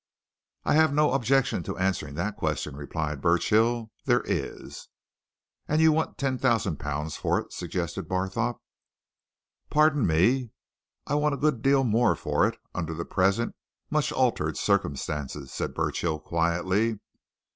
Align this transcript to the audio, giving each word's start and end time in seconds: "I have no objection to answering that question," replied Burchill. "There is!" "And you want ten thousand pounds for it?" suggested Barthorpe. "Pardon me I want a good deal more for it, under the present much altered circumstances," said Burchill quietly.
"I 0.63 0.73
have 0.73 0.91
no 0.91 1.11
objection 1.11 1.61
to 1.61 1.77
answering 1.77 2.15
that 2.15 2.35
question," 2.35 2.75
replied 2.75 3.21
Burchill. 3.21 3.91
"There 4.05 4.23
is!" 4.25 4.87
"And 5.67 5.79
you 5.79 5.91
want 5.91 6.17
ten 6.17 6.39
thousand 6.39 6.77
pounds 6.77 7.17
for 7.17 7.37
it?" 7.37 7.53
suggested 7.53 8.07
Barthorpe. 8.09 8.57
"Pardon 9.69 10.07
me 10.07 10.49
I 11.05 11.13
want 11.13 11.35
a 11.35 11.37
good 11.37 11.61
deal 11.61 11.83
more 11.83 12.15
for 12.15 12.47
it, 12.47 12.57
under 12.73 12.95
the 12.95 13.05
present 13.05 13.53
much 13.91 14.11
altered 14.11 14.57
circumstances," 14.57 15.51
said 15.53 15.75
Burchill 15.75 16.19
quietly. 16.19 16.97